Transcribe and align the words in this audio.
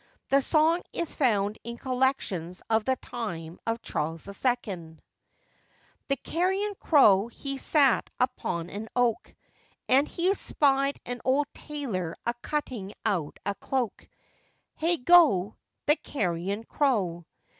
The 0.29 0.41
song 0.41 0.81
is 0.93 1.13
found 1.13 1.59
in 1.63 1.77
collections 1.77 2.63
of 2.71 2.85
the 2.85 2.95
time 2.95 3.59
of 3.67 3.83
Charles 3.83 4.27
II.] 4.27 4.97
THE 6.07 6.15
carrion 6.23 6.73
crow 6.79 7.27
he 7.27 7.59
sat 7.59 8.09
upon 8.19 8.71
an 8.71 8.89
oak, 8.95 9.31
And 9.87 10.07
he 10.07 10.33
spied 10.33 10.99
an 11.05 11.21
old 11.23 11.45
tailor 11.53 12.15
a 12.25 12.33
cutting 12.41 12.93
out 13.05 13.37
a 13.45 13.53
cloak. 13.53 14.09
Heigho! 14.81 15.55
the 15.85 15.97
carrion 15.97 16.63
crow. 16.63 17.27